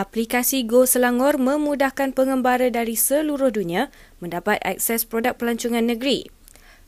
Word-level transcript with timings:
aplikasi 0.00 0.64
Go 0.64 0.88
Selangor 0.88 1.36
memudahkan 1.36 2.16
pengembara 2.16 2.72
dari 2.72 2.96
seluruh 2.96 3.52
dunia 3.52 3.92
mendapat 4.24 4.56
akses 4.64 5.04
produk 5.04 5.36
pelancongan 5.36 5.84
negeri. 5.84 6.32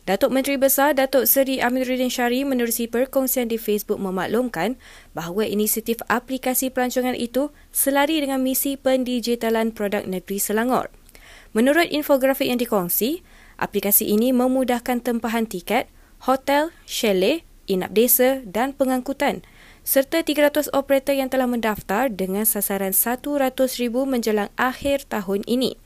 Datuk 0.03 0.35
Menteri 0.35 0.58
Besar 0.58 0.98
Datuk 0.98 1.30
Seri 1.30 1.62
Amiruddin 1.62 2.11
Syari 2.11 2.43
menerusi 2.43 2.90
perkongsian 2.90 3.46
di 3.46 3.61
Facebook 3.61 4.03
memaklumkan 4.03 4.75
bahawa 5.14 5.46
inisiatif 5.46 6.02
aplikasi 6.11 6.75
pelancongan 6.75 7.14
itu 7.14 7.54
selari 7.70 8.18
dengan 8.18 8.43
misi 8.43 8.75
pendigitalan 8.75 9.70
produk 9.70 10.02
negeri 10.02 10.42
Selangor. 10.42 10.90
Menurut 11.54 11.86
infografik 11.92 12.50
yang 12.50 12.58
dikongsi, 12.58 13.22
aplikasi 13.60 14.10
ini 14.10 14.34
memudahkan 14.34 15.04
tempahan 15.04 15.46
tiket, 15.46 15.86
hotel, 16.26 16.74
chalet, 16.88 17.46
inap 17.70 17.94
desa 17.94 18.42
dan 18.42 18.74
pengangkutan 18.74 19.46
serta 19.83 20.23
300 20.23 20.71
operator 20.71 21.14
yang 21.14 21.31
telah 21.31 21.50
mendaftar 21.50 22.07
dengan 22.11 22.46
sasaran 22.46 22.95
100,000 22.95 23.53
menjelang 24.07 24.50
akhir 24.54 25.11
tahun 25.11 25.43
ini. 25.50 25.79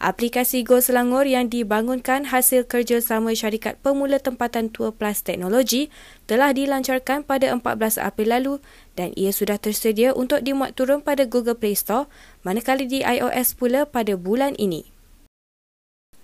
Aplikasi 0.00 0.64
Go 0.64 0.80
Selangor 0.80 1.28
yang 1.28 1.52
dibangunkan 1.52 2.32
hasil 2.32 2.64
kerjasama 2.64 3.36
syarikat 3.36 3.76
pemula 3.84 4.16
tempatan 4.16 4.72
Tua 4.72 4.96
Plus 4.96 5.20
Teknologi 5.20 5.92
telah 6.24 6.56
dilancarkan 6.56 7.20
pada 7.20 7.52
14 7.52 8.00
April 8.00 8.32
lalu 8.32 8.54
dan 8.96 9.12
ia 9.12 9.28
sudah 9.28 9.60
tersedia 9.60 10.16
untuk 10.16 10.40
dimuat 10.40 10.72
turun 10.72 11.04
pada 11.04 11.28
Google 11.28 11.52
Play 11.52 11.76
Store 11.76 12.08
manakala 12.48 12.88
di 12.88 13.04
iOS 13.04 13.60
pula 13.60 13.84
pada 13.84 14.16
bulan 14.16 14.56
ini. 14.56 14.88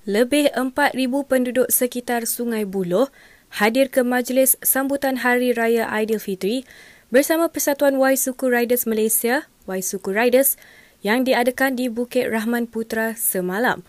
Lebih 0.08 0.56
4,000 0.56 0.96
penduduk 1.28 1.68
sekitar 1.68 2.24
Sungai 2.24 2.64
Buloh 2.64 3.12
hadir 3.60 3.92
ke 3.92 4.00
majlis 4.00 4.56
sambutan 4.64 5.20
Hari 5.20 5.52
Raya 5.52 5.84
Aidilfitri 5.92 6.64
bersama 7.10 7.46
Persatuan 7.46 7.94
Y 8.02 8.18
Suku 8.18 8.50
Riders 8.50 8.84
Malaysia, 8.84 9.46
Y 9.70 9.80
Suku 9.82 10.10
Riders, 10.10 10.58
yang 11.06 11.22
diadakan 11.22 11.78
di 11.78 11.86
Bukit 11.86 12.26
Rahman 12.26 12.66
Putra 12.66 13.14
semalam. 13.14 13.86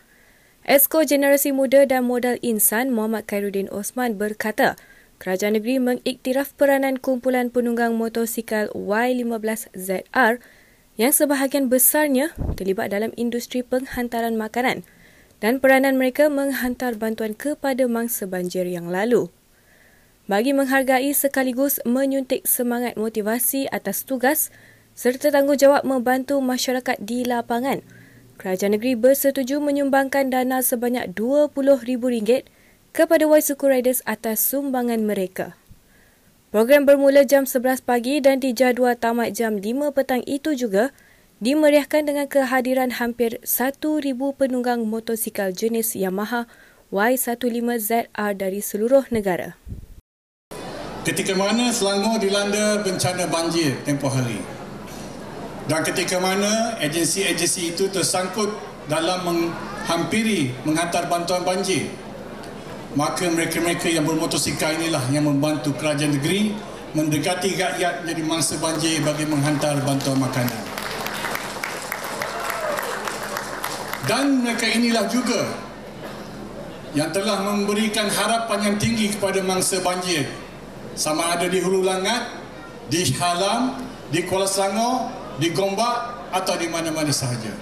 Esko 0.68 1.02
Generasi 1.02 1.56
Muda 1.56 1.88
dan 1.88 2.06
Modal 2.06 2.38
Insan 2.44 2.92
Muhammad 2.92 3.26
Khairuddin 3.26 3.72
Osman 3.72 4.20
berkata, 4.20 4.76
Kerajaan 5.18 5.58
Negeri 5.58 5.82
mengiktiraf 5.82 6.54
peranan 6.54 7.02
kumpulan 7.02 7.50
penunggang 7.50 7.98
motosikal 7.98 8.70
Y15ZR 8.78 10.38
yang 11.02 11.10
sebahagian 11.10 11.74
besarnya 11.74 12.38
terlibat 12.54 12.94
dalam 12.94 13.10
industri 13.18 13.66
penghantaran 13.66 14.38
makanan 14.38 14.86
dan 15.42 15.58
peranan 15.58 15.98
mereka 15.98 16.30
menghantar 16.30 16.94
bantuan 16.98 17.34
kepada 17.34 17.90
mangsa 17.90 18.30
banjir 18.30 18.70
yang 18.70 18.94
lalu. 18.94 19.34
Bagi 20.28 20.52
menghargai 20.52 21.16
sekaligus 21.16 21.80
menyuntik 21.88 22.44
semangat 22.44 23.00
motivasi 23.00 23.72
atas 23.72 24.04
tugas, 24.04 24.52
serta 24.92 25.32
tanggungjawab 25.32 25.88
membantu 25.88 26.44
masyarakat 26.44 27.00
di 27.00 27.24
lapangan. 27.24 27.80
Kerajaan 28.36 28.76
negeri 28.76 29.00
bersetuju 29.00 29.64
menyumbangkan 29.64 30.28
dana 30.28 30.60
sebanyak 30.60 31.16
RM20,000 31.16 32.44
kepada 32.92 33.24
Y 33.24 33.40
Suku 33.40 33.72
Riders 33.72 34.04
atas 34.04 34.44
sumbangan 34.44 35.00
mereka. 35.08 35.56
Program 36.52 36.84
bermula 36.84 37.24
jam 37.24 37.48
11 37.48 37.88
pagi 37.88 38.20
dan 38.20 38.44
dijadual 38.44 39.00
tamat 39.00 39.32
jam 39.32 39.64
5 39.64 39.96
petang 39.96 40.28
itu 40.28 40.52
juga 40.60 40.92
dimeriahkan 41.40 42.04
dengan 42.04 42.28
kehadiran 42.28 43.00
hampir 43.00 43.40
1,000 43.48 43.80
penunggang 44.36 44.84
motosikal 44.84 45.56
jenis 45.56 45.96
Yamaha 45.96 46.52
Y15ZR 46.92 48.36
dari 48.36 48.60
seluruh 48.60 49.08
negara. 49.08 49.56
Ketika 51.08 51.32
mana 51.40 51.72
Selangor 51.72 52.20
dilanda 52.20 52.84
bencana 52.84 53.32
banjir 53.32 53.80
tempoh 53.88 54.12
hari, 54.12 54.44
dan 55.72 55.80
ketika 55.80 56.20
mana 56.20 56.76
agensi-agensi 56.84 57.72
itu 57.72 57.88
tersangkut 57.88 58.52
dalam 58.92 59.24
menghampiri 59.24 60.52
menghantar 60.68 61.08
bantuan 61.08 61.48
banjir. 61.48 61.88
Maka 62.92 63.24
mereka-mereka 63.32 63.88
yang 63.88 64.04
bermotosikal 64.04 64.76
inilah 64.76 65.00
yang 65.08 65.24
membantu 65.24 65.72
kerajaan 65.80 66.20
negeri 66.20 66.52
mendekati 66.92 67.56
rakyat 67.56 68.04
menjadi 68.04 68.24
mangsa 68.28 68.60
banjir 68.60 69.00
bagi 69.00 69.24
menghantar 69.32 69.80
bantuan 69.88 70.20
makanan. 70.20 70.60
Dan 74.12 74.44
mereka 74.44 74.68
inilah 74.68 75.08
juga 75.08 75.56
yang 76.92 77.16
telah 77.16 77.48
memberikan 77.48 78.12
harapan 78.12 78.60
yang 78.60 78.76
tinggi 78.76 79.16
kepada 79.16 79.40
mangsa 79.40 79.80
banjir 79.80 80.47
sama 80.98 81.38
ada 81.38 81.46
di 81.46 81.62
Hulu 81.62 81.86
Langat, 81.86 82.26
di 82.90 83.06
Halam, 83.22 83.78
di 84.10 84.26
Kuala 84.26 84.50
Selangor 84.50 85.14
di 85.38 85.54
Gombak 85.54 86.28
atau 86.34 86.58
di 86.58 86.66
mana-mana 86.66 87.14
sahaja. 87.14 87.54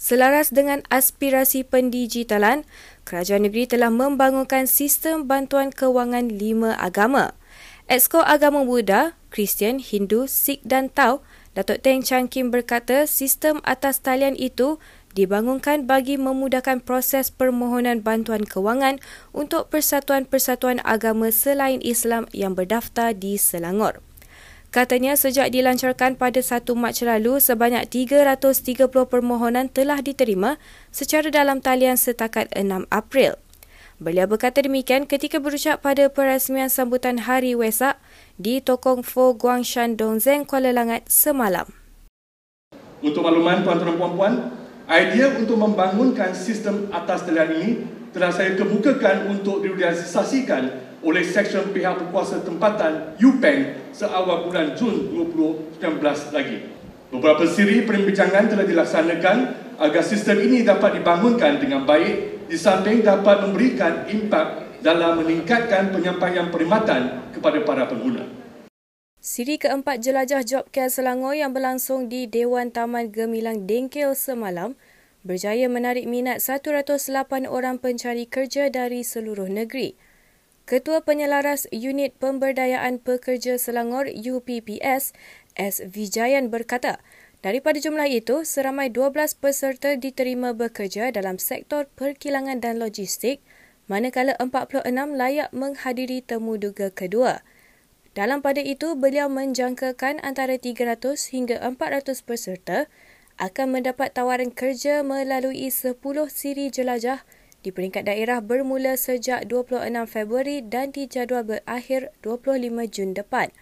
Selaras 0.00 0.48
dengan 0.48 0.80
aspirasi 0.88 1.66
pendigitalan, 1.66 2.64
kerajaan 3.04 3.44
negeri 3.44 3.68
telah 3.68 3.92
membangunkan 3.92 4.64
sistem 4.64 5.28
bantuan 5.28 5.68
kewangan 5.68 6.32
lima 6.32 6.72
agama. 6.78 7.36
Exko 7.90 8.22
Agama 8.22 8.62
Buddha, 8.62 9.18
Kristian, 9.34 9.82
Hindu, 9.82 10.30
Sikh 10.30 10.62
dan 10.62 10.88
Tau, 10.88 11.20
Datuk 11.52 11.82
Teng 11.82 12.06
Chang 12.06 12.30
Kim 12.30 12.54
berkata 12.54 13.10
sistem 13.10 13.58
atas 13.66 13.98
talian 13.98 14.38
itu 14.38 14.78
dibangunkan 15.14 15.86
bagi 15.86 16.14
memudahkan 16.16 16.82
proses 16.86 17.30
permohonan 17.34 18.02
bantuan 18.02 18.46
kewangan 18.46 19.02
untuk 19.34 19.70
persatuan-persatuan 19.72 20.78
agama 20.86 21.34
selain 21.34 21.82
Islam 21.82 22.30
yang 22.30 22.54
berdaftar 22.54 23.14
di 23.14 23.34
Selangor. 23.34 24.04
Katanya 24.70 25.18
sejak 25.18 25.50
dilancarkan 25.50 26.14
pada 26.14 26.38
1 26.38 26.62
Mac 26.78 26.94
lalu, 27.02 27.42
sebanyak 27.42 27.90
330 27.90 28.86
permohonan 28.86 29.66
telah 29.66 29.98
diterima 29.98 30.62
secara 30.94 31.26
dalam 31.26 31.58
talian 31.58 31.98
setakat 31.98 32.46
6 32.54 32.86
April. 32.94 33.34
Beliau 33.98 34.30
berkata 34.30 34.62
demikian 34.62 35.10
ketika 35.10 35.42
berucap 35.42 35.82
pada 35.82 36.06
perasmian 36.08 36.70
sambutan 36.70 37.26
Hari 37.26 37.52
Wesak 37.58 37.98
di 38.38 38.62
Tokong 38.62 39.02
Fo 39.02 39.34
Guangshan 39.34 39.98
Dongzeng 39.98 40.46
Kuala 40.46 40.70
Langat 40.70 41.04
semalam. 41.10 41.68
Untuk 43.02 43.26
makluman 43.26 43.66
tuan-tuan 43.66 43.90
dan 43.90 43.96
puan-puan, 43.98 44.32
idea 44.90 45.30
untuk 45.38 45.54
membangunkan 45.54 46.34
sistem 46.34 46.90
atas 46.90 47.22
talian 47.22 47.50
ini 47.62 47.70
telah 48.10 48.34
saya 48.34 48.58
kemukakan 48.58 49.30
untuk 49.30 49.62
direalisasikan 49.62 50.90
oleh 51.06 51.22
Seksyen 51.22 51.70
Pihak 51.70 52.02
Berkuasa 52.02 52.42
Tempatan 52.42 53.14
UPEN 53.22 53.88
seawal 53.94 54.50
bulan 54.50 54.74
Jun 54.74 55.14
2019 55.14 55.78
lagi. 56.34 56.58
Beberapa 57.14 57.46
siri 57.46 57.86
perbincangan 57.86 58.50
telah 58.50 58.66
dilaksanakan 58.66 59.36
agar 59.78 60.02
sistem 60.02 60.42
ini 60.42 60.66
dapat 60.66 60.98
dibangunkan 60.98 61.62
dengan 61.62 61.86
baik 61.86 62.46
di 62.50 62.58
samping 62.58 63.06
dapat 63.06 63.46
memberikan 63.46 64.10
impak 64.10 64.78
dalam 64.82 65.22
meningkatkan 65.22 65.94
penyampaian 65.94 66.50
perkhidmatan 66.50 67.30
kepada 67.30 67.58
para 67.62 67.86
pengguna. 67.86 68.39
Siri 69.20 69.60
keempat 69.60 70.00
jelajah 70.00 70.40
Job 70.48 70.72
Care 70.72 70.88
Selangor 70.88 71.36
yang 71.36 71.52
berlangsung 71.52 72.08
di 72.08 72.24
Dewan 72.24 72.72
Taman 72.72 73.12
Gemilang 73.12 73.68
Dengkil 73.68 74.16
semalam 74.16 74.80
berjaya 75.28 75.68
menarik 75.68 76.08
minat 76.08 76.40
108 76.40 77.44
orang 77.44 77.76
pencari 77.76 78.24
kerja 78.24 78.72
dari 78.72 79.04
seluruh 79.04 79.52
negeri. 79.52 79.92
Ketua 80.64 81.04
Penyelaras 81.04 81.68
Unit 81.68 82.16
Pemberdayaan 82.16 82.96
Pekerja 82.96 83.60
Selangor 83.60 84.08
UPPS, 84.08 85.12
S. 85.52 85.74
Vijayan 85.84 86.48
berkata, 86.48 86.96
daripada 87.44 87.76
jumlah 87.76 88.08
itu, 88.08 88.48
seramai 88.48 88.88
12 88.88 89.36
peserta 89.36 90.00
diterima 90.00 90.56
bekerja 90.56 91.12
dalam 91.12 91.36
sektor 91.36 91.92
perkilangan 91.92 92.64
dan 92.64 92.80
logistik, 92.80 93.44
manakala 93.84 94.32
46 94.40 94.88
layak 95.12 95.52
menghadiri 95.52 96.24
temu 96.24 96.56
duga 96.56 96.88
kedua. 96.88 97.44
Dalam 98.10 98.42
pada 98.42 98.58
itu, 98.58 98.98
beliau 98.98 99.30
menjangkakan 99.30 100.18
antara 100.26 100.58
300 100.58 101.30
hingga 101.30 101.62
400 101.62 102.26
peserta 102.26 102.90
akan 103.38 103.78
mendapat 103.78 104.10
tawaran 104.10 104.50
kerja 104.50 105.06
melalui 105.06 105.70
10 105.70 105.94
siri 106.26 106.74
jelajah 106.74 107.22
di 107.62 107.70
peringkat 107.70 108.10
daerah 108.10 108.42
bermula 108.42 108.98
sejak 108.98 109.46
26 109.46 109.94
Februari 110.10 110.58
dan 110.58 110.90
dijadual 110.90 111.46
berakhir 111.46 112.10
25 112.26 112.90
Jun 112.90 113.14
depan. 113.14 113.54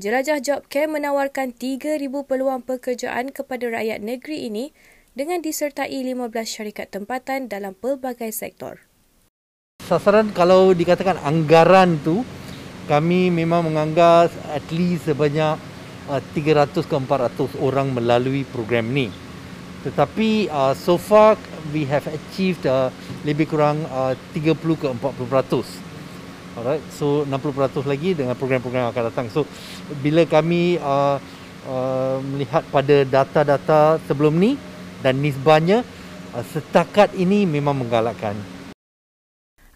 Jelajah 0.00 0.40
Job 0.40 0.60
Care 0.72 0.88
menawarkan 0.88 1.52
3,000 1.52 2.00
peluang 2.24 2.64
pekerjaan 2.64 3.28
kepada 3.28 3.68
rakyat 3.68 4.00
negeri 4.00 4.48
ini 4.48 4.72
dengan 5.12 5.44
disertai 5.44 5.92
15 6.00 6.32
syarikat 6.48 6.92
tempatan 6.92 7.48
dalam 7.52 7.76
pelbagai 7.76 8.32
sektor. 8.32 8.88
Sasaran 9.84 10.32
kalau 10.32 10.72
dikatakan 10.72 11.20
anggaran 11.20 12.00
tu 12.00 12.24
kami 12.86 13.34
memang 13.34 13.66
menganggap 13.66 14.30
at 14.54 14.66
least 14.70 15.10
sebanyak 15.10 15.58
300 16.06 16.70
uh, 16.70 16.84
ke 16.86 16.94
400 16.94 17.58
orang 17.58 17.90
melalui 17.90 18.46
program 18.46 18.94
ni. 18.94 19.10
Tetapi 19.82 20.50
uh, 20.50 20.74
so 20.74 20.98
far 20.98 21.38
we 21.74 21.86
have 21.86 22.06
achieved 22.06 22.66
uh, 22.66 22.90
lebih 23.26 23.50
kurang 23.50 23.82
uh, 23.90 24.14
30 24.34 24.54
ke 24.58 24.86
40%. 24.90 25.86
Alright, 26.56 26.80
so 26.88 27.28
60% 27.28 27.84
lagi 27.84 28.16
dengan 28.16 28.32
program-program 28.32 28.88
yang 28.88 28.92
akan 28.94 29.04
datang. 29.12 29.26
So 29.28 29.44
bila 30.00 30.24
kami 30.24 30.80
uh, 30.80 31.20
uh, 31.68 32.16
melihat 32.22 32.64
pada 32.72 33.04
data-data 33.04 34.00
sebelum 34.08 34.38
ni 34.40 34.56
dan 35.04 35.20
nisbahnya 35.20 35.84
uh, 36.32 36.44
setakat 36.54 37.12
ini 37.18 37.44
memang 37.44 37.76
menggalakkan. 37.76 38.38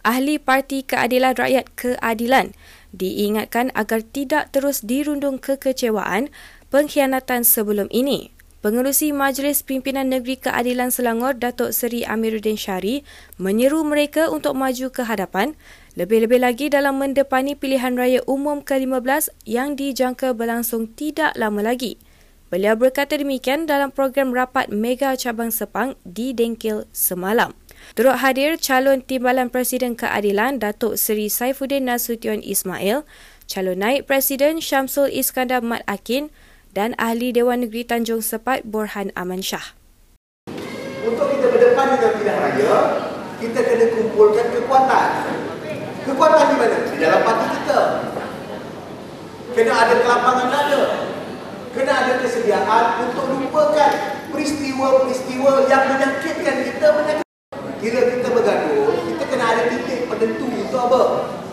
Ahli 0.01 0.41
Parti 0.41 0.81
Keadilan 0.81 1.37
Rakyat 1.37 1.77
Keadilan 1.77 2.57
diingatkan 2.94 3.75
agar 3.78 4.02
tidak 4.02 4.54
terus 4.54 4.82
dirundung 4.82 5.38
kekecewaan 5.38 6.31
pengkhianatan 6.70 7.42
sebelum 7.42 7.87
ini. 7.90 8.34
Pengerusi 8.60 9.08
Majlis 9.16 9.64
Pimpinan 9.64 10.12
Negeri 10.12 10.37
Keadilan 10.37 10.92
Selangor 10.92 11.32
Datuk 11.32 11.72
Seri 11.72 12.04
Amiruddin 12.04 12.60
Syari 12.60 13.00
menyeru 13.40 13.81
mereka 13.88 14.28
untuk 14.28 14.52
maju 14.52 14.92
ke 14.92 15.08
hadapan 15.08 15.56
lebih-lebih 15.96 16.44
lagi 16.44 16.66
dalam 16.69 17.00
mendepani 17.00 17.56
pilihan 17.56 17.96
raya 17.96 18.20
umum 18.28 18.60
ke-15 18.60 19.32
yang 19.48 19.81
dijangka 19.81 20.37
berlangsung 20.37 20.92
tidak 20.92 21.32
lama 21.40 21.64
lagi. 21.64 21.96
Beliau 22.52 22.76
berkata 22.76 23.16
demikian 23.16 23.64
dalam 23.64 23.94
program 23.94 24.34
rapat 24.34 24.69
Mega 24.69 25.16
Cabang 25.16 25.48
Sepang 25.48 25.96
di 26.04 26.37
Dengkil 26.37 26.84
semalam. 26.92 27.56
Turut 27.99 28.23
hadir 28.23 28.55
calon 28.56 29.03
Timbalan 29.03 29.50
Presiden 29.50 29.99
Keadilan 29.99 30.62
Datuk 30.62 30.94
Seri 30.94 31.27
Saifuddin 31.27 31.91
Nasution 31.91 32.38
Ismail, 32.38 33.03
calon 33.50 33.82
naik 33.82 34.06
Presiden 34.06 34.62
Syamsul 34.62 35.11
Iskandar 35.11 35.59
Mat 35.61 35.82
Akin, 35.91 36.31
dan 36.71 36.94
Ahli 37.03 37.35
Dewan 37.35 37.67
Negeri 37.67 37.82
Tanjung 37.82 38.23
Sepat 38.23 38.62
Borhan 38.62 39.11
Aman 39.19 39.43
Shah. 39.43 39.75
Untuk 41.03 41.27
kita 41.35 41.50
berdepan 41.50 41.99
dengan 41.99 42.12
pilihan 42.15 42.38
raya, 42.38 42.77
kita 43.43 43.59
kena 43.59 43.87
kumpulkan 43.91 44.47
kekuatan. 44.55 45.09
Kekuatan 46.06 46.44
di 46.47 46.56
mana? 46.56 46.76
Di 46.87 46.97
dalam 47.03 47.21
parti 47.26 47.47
kita. 47.59 47.81
Kena 49.50 49.73
ada 49.75 49.94
kelapangan 49.99 50.47
dada. 50.47 50.83
Kena 51.75 51.93
ada 51.93 52.12
kesediaan 52.23 52.85
untuk 53.09 53.35
lupakan 53.35 53.93
peristiwa-peristiwa 54.31 55.67
yang 55.67 55.83
menyakitkan 55.91 56.56
kita. 56.69 56.88
Menyakitkan. 56.94 57.30
Bila 57.81 58.00
kita 58.12 58.29
bergaduh, 58.29 58.93
kita 59.09 59.25
kena 59.25 59.44
ada 59.56 59.62
titik 59.73 60.06
penentu 60.06 60.47
untuk 60.53 60.81
apa? 60.85 61.03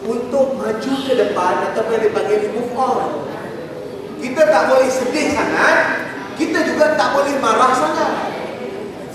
Untuk 0.07 0.59
maju 0.59 0.93
ke 1.07 1.13
depan 1.15 1.53
ataupun 1.71 1.91
yang 1.99 2.03
dipanggil 2.07 2.51
move 2.51 2.75
on 2.75 3.27
kita 4.17 4.41
tak 4.49 4.63
boleh 4.69 4.89
sedih 4.89 5.29
sangat 5.33 5.77
kita 6.37 6.59
juga 6.65 6.97
tak 6.97 7.13
boleh 7.13 7.37
marah 7.37 7.73
sangat 7.73 8.11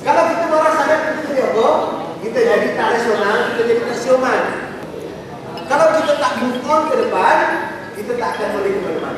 kalau 0.03 0.23
kita 0.31 0.45
marah 0.47 0.73
sangat 0.79 0.99
kita 1.11 1.21
jadi 1.31 1.43
apa? 1.51 1.69
kita 2.23 2.39
jadi 2.39 2.69
tak 2.79 2.87
rasional 2.95 3.37
kita 3.51 3.61
jadi 3.67 3.83
tak 3.83 3.99
siuman 3.99 4.43
kalau 5.67 5.87
kita 5.99 6.13
tak 6.23 6.33
move 6.39 6.63
on 6.71 6.83
ke 6.91 6.95
depan 7.07 7.37
kita 7.99 8.13
tak 8.19 8.29
akan 8.39 8.49
boleh 8.59 8.73
ke 8.73 8.91
depan 8.99 9.15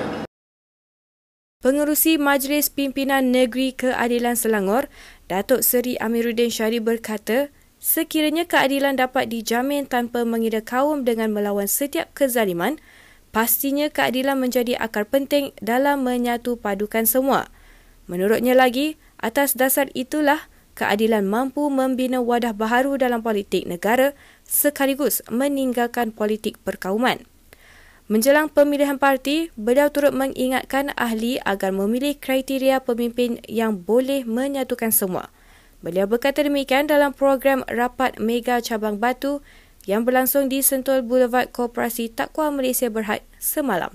Pengerusi 1.64 2.20
Majlis 2.20 2.68
Pimpinan 2.68 3.32
Negeri 3.32 3.72
Keadilan 3.72 4.36
Selangor, 4.36 4.92
Datuk 5.32 5.64
Seri 5.64 5.96
Amiruddin 5.96 6.52
Syari 6.52 6.76
berkata, 6.76 7.48
sekiranya 7.84 8.48
keadilan 8.48 8.96
dapat 8.96 9.28
dijamin 9.28 9.84
tanpa 9.84 10.24
mengira 10.24 10.64
kaum 10.64 11.04
dengan 11.04 11.36
melawan 11.36 11.68
setiap 11.68 12.08
kezaliman, 12.16 12.80
pastinya 13.28 13.92
keadilan 13.92 14.40
menjadi 14.40 14.80
akar 14.80 15.04
penting 15.04 15.52
dalam 15.60 16.00
menyatu 16.00 16.56
padukan 16.56 17.04
semua. 17.04 17.52
Menurutnya 18.08 18.56
lagi, 18.56 18.96
atas 19.20 19.52
dasar 19.52 19.92
itulah 19.92 20.48
keadilan 20.72 21.28
mampu 21.28 21.68
membina 21.68 22.24
wadah 22.24 22.56
baharu 22.56 22.96
dalam 22.96 23.20
politik 23.20 23.68
negara 23.68 24.16
sekaligus 24.48 25.20
meninggalkan 25.28 26.08
politik 26.08 26.56
perkauman. 26.64 27.20
Menjelang 28.08 28.48
pemilihan 28.48 28.96
parti, 28.96 29.52
beliau 29.60 29.92
turut 29.92 30.12
mengingatkan 30.16 30.92
ahli 30.96 31.36
agar 31.44 31.72
memilih 31.72 32.16
kriteria 32.16 32.80
pemimpin 32.80 33.40
yang 33.44 33.80
boleh 33.80 34.24
menyatukan 34.28 34.92
semua. 34.92 35.32
Beliau 35.84 36.08
berkata 36.08 36.40
demikian 36.40 36.88
dalam 36.88 37.12
program 37.12 37.60
Rapat 37.68 38.16
Mega 38.16 38.56
Cabang 38.64 38.96
Batu 38.96 39.44
yang 39.84 40.08
berlangsung 40.08 40.48
di 40.48 40.64
Sentul 40.64 41.04
Boulevard 41.04 41.52
Koperasi 41.52 42.08
Takwa 42.08 42.48
Malaysia 42.48 42.88
Berhad 42.88 43.20
semalam. 43.36 43.92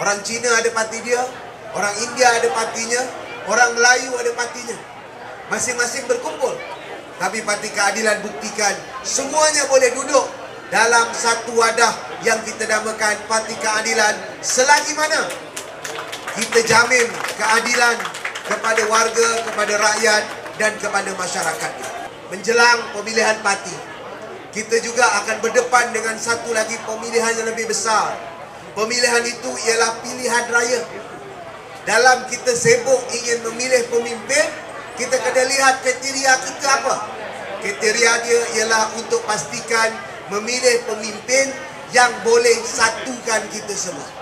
Orang 0.00 0.24
Cina 0.24 0.48
ada 0.56 0.72
parti 0.72 1.04
dia, 1.04 1.20
orang 1.76 1.92
India 2.00 2.32
ada 2.32 2.48
partinya, 2.48 3.04
orang 3.44 3.76
Melayu 3.76 4.08
ada 4.16 4.32
partinya. 4.32 4.72
Masing-masing 5.52 6.08
berkumpul. 6.08 6.56
Tapi 7.20 7.44
Parti 7.44 7.68
Keadilan 7.68 8.24
buktikan 8.24 8.72
semuanya 9.04 9.68
boleh 9.68 9.92
duduk 9.92 10.26
dalam 10.72 11.12
satu 11.12 11.60
wadah 11.60 11.92
yang 12.24 12.40
kita 12.40 12.64
namakan 12.72 13.20
Parti 13.28 13.52
Keadilan 13.60 14.16
selagi 14.40 14.96
mana 14.96 15.28
kita 16.40 16.64
jamin 16.64 17.04
keadilan 17.36 18.21
kepada 18.46 18.82
warga, 18.90 19.28
kepada 19.46 19.74
rakyat 19.78 20.22
dan 20.58 20.72
kepada 20.78 21.10
masyarakat. 21.14 21.72
Menjelang 22.32 22.80
pemilihan 22.96 23.38
parti, 23.44 23.74
kita 24.52 24.80
juga 24.84 25.04
akan 25.24 25.40
berdepan 25.40 25.96
dengan 25.96 26.16
satu 26.16 26.52
lagi 26.52 26.76
pemilihan 26.84 27.32
yang 27.40 27.48
lebih 27.48 27.68
besar. 27.68 28.16
Pemilihan 28.72 29.24
itu 29.24 29.50
ialah 29.68 30.00
pilihan 30.00 30.44
raya. 30.48 30.80
Dalam 31.84 32.24
kita 32.30 32.56
sibuk 32.56 33.00
ingin 33.12 33.44
memilih 33.52 33.84
pemimpin, 33.92 34.46
kita 34.96 35.18
kena 35.18 35.44
lihat 35.44 35.82
kriteria 35.84 36.32
kita 36.46 36.68
apa. 36.68 36.96
Kriteria 37.60 38.12
dia 38.24 38.40
ialah 38.60 38.96
untuk 38.96 39.20
pastikan 39.28 39.92
memilih 40.30 40.84
pemimpin 40.88 41.52
yang 41.92 42.10
boleh 42.24 42.56
satukan 42.64 43.42
kita 43.52 43.74
semua. 43.76 44.21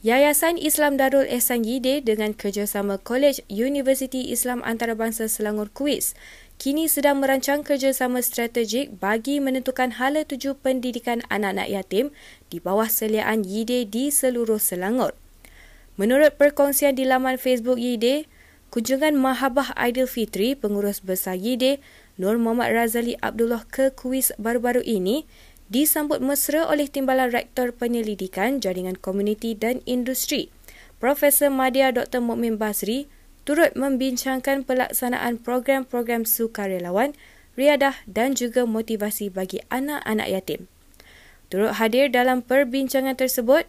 Yayasan 0.00 0.56
Islam 0.56 0.96
Darul 0.96 1.28
Ehsan 1.28 1.60
Yide 1.60 2.00
dengan 2.00 2.32
kerjasama 2.32 2.96
College 2.96 3.44
Universiti 3.52 4.32
Islam 4.32 4.64
Antarabangsa 4.64 5.28
Selangor 5.28 5.68
Kuis 5.76 6.16
kini 6.56 6.88
sedang 6.88 7.20
merancang 7.20 7.60
kerjasama 7.60 8.24
strategik 8.24 8.96
bagi 8.96 9.44
menentukan 9.44 10.00
hala 10.00 10.24
tuju 10.24 10.56
pendidikan 10.56 11.20
anak-anak 11.28 11.68
yatim 11.68 12.16
di 12.48 12.64
bawah 12.64 12.88
seliaan 12.88 13.44
YIDE 13.44 13.84
di 13.92 14.08
seluruh 14.08 14.56
Selangor. 14.56 15.12
Menurut 16.00 16.32
perkongsian 16.40 16.96
di 16.96 17.04
laman 17.04 17.36
Facebook 17.36 17.76
YIDE, 17.76 18.24
kunjungan 18.72 19.20
Mahabah 19.20 19.76
Aidilfitri 19.76 20.56
pengurus 20.56 21.04
besar 21.04 21.36
YIDE 21.36 21.76
Nur 22.20 22.36
Muhammad 22.36 22.76
Razali 22.76 23.16
Abdullah 23.24 23.64
ke 23.64 23.96
kuis 23.96 24.28
baru-baru 24.36 24.84
ini 24.84 25.24
disambut 25.70 26.18
mesra 26.18 26.66
oleh 26.66 26.90
Timbalan 26.90 27.30
Rektor 27.30 27.70
Penyelidikan 27.70 28.58
Jaringan 28.58 28.98
Komuniti 28.98 29.54
dan 29.54 29.78
Industri, 29.86 30.50
Profesor 30.98 31.48
Madya 31.48 31.94
Dr. 31.94 32.18
Mukmin 32.18 32.58
Basri 32.58 33.06
turut 33.46 33.72
membincangkan 33.78 34.66
pelaksanaan 34.66 35.40
program-program 35.40 36.26
sukarelawan, 36.26 37.16
riadah 37.54 37.96
dan 38.04 38.34
juga 38.34 38.66
motivasi 38.66 39.30
bagi 39.30 39.62
anak-anak 39.72 40.28
yatim. 40.28 40.60
Turut 41.50 41.78
hadir 41.78 42.10
dalam 42.10 42.42
perbincangan 42.44 43.18
tersebut, 43.18 43.66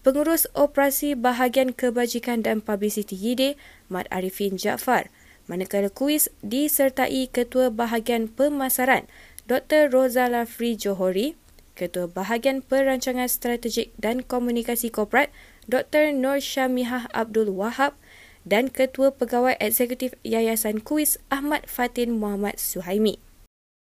Pengurus 0.00 0.48
Operasi 0.56 1.12
Bahagian 1.12 1.76
Kebajikan 1.76 2.40
dan 2.40 2.64
Publicity 2.64 3.12
YIDE, 3.12 3.60
Mat 3.92 4.08
Arifin 4.08 4.56
Jaafar, 4.56 5.12
manakala 5.44 5.92
kuis 5.92 6.32
disertai 6.40 7.28
Ketua 7.28 7.68
Bahagian 7.68 8.32
Pemasaran, 8.32 9.04
Dr. 9.44 9.92
Rosa 9.92 10.30
Lafri 10.30 10.78
Johori, 10.78 11.36
Ketua 11.80 12.12
Bahagian 12.12 12.60
Perancangan 12.60 13.24
Strategik 13.24 13.96
dan 13.96 14.20
Komunikasi 14.20 14.92
Korporat, 14.92 15.32
Dr. 15.64 16.12
Nur 16.12 16.36
Syamihah 16.36 17.08
Abdul 17.16 17.48
Wahab, 17.48 17.96
dan 18.44 18.68
Ketua 18.68 19.16
Pegawai 19.16 19.56
Eksekutif 19.56 20.12
Yayasan 20.20 20.84
Kuis 20.84 21.16
Ahmad 21.32 21.64
Fatin 21.64 22.20
Muhammad 22.20 22.60
Suhaimi. 22.60 23.16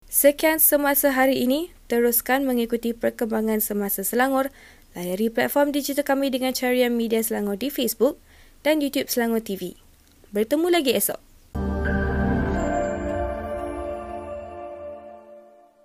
Sekian 0.07 0.63
semasa 0.63 1.11
hari 1.11 1.43
ini, 1.43 1.75
teruskan 1.91 2.47
mengikuti 2.47 2.95
perkembangan 2.95 3.59
semasa 3.59 4.07
Selangor. 4.07 4.55
Layari 4.95 5.27
platform 5.27 5.75
digital 5.75 6.07
kami 6.07 6.31
dengan 6.31 6.55
carian 6.55 6.95
media 6.95 7.19
Selangor 7.19 7.59
di 7.59 7.67
Facebook 7.67 8.15
dan 8.63 8.79
YouTube 8.79 9.11
Selangor 9.11 9.43
TV. 9.43 9.75
Bertemu 10.31 10.71
lagi 10.71 10.95
esok. 10.95 11.32